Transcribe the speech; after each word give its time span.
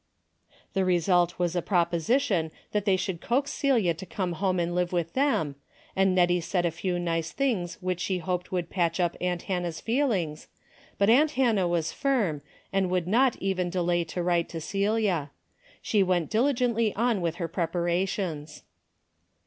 The 0.73 0.83
result 0.83 1.37
was 1.37 1.55
a 1.55 1.61
proposition 1.61 2.49
that 2.71 2.85
they 2.85 2.95
should 2.97 3.21
coax 3.21 3.51
Celia 3.53 3.93
to 3.93 4.05
come 4.07 4.31
home 4.33 4.59
and 4.59 4.73
live 4.73 4.91
with 4.91 5.13
them, 5.13 5.53
and 5.95 6.17
l^ettie 6.17 6.41
said 6.41 6.65
a 6.65 6.71
few 6.71 6.97
nice 6.97 7.31
things 7.31 7.79
which 7.83 7.99
she 7.99 8.17
hoped 8.17 8.51
would 8.51 8.71
patch 8.71 8.99
up 8.99 9.15
aunt 9.21 9.43
Hannah's 9.43 9.79
feelings, 9.79 10.47
but 10.97 11.11
aunt 11.11 11.33
Hannah 11.33 11.67
was 11.67 11.91
firm, 11.91 12.41
and 12.73 12.89
would 12.89 13.05
not 13.07 13.35
even 13.37 13.69
delay 13.69 14.03
to 14.05 14.23
write 14.23 14.49
to 14.49 14.59
Celia. 14.59 15.29
She 15.83 16.01
went 16.01 16.31
dili 16.31 16.55
gently 16.55 16.95
on 16.95 17.21
with 17.21 17.35
her 17.35 17.47
preparations. 17.47 18.63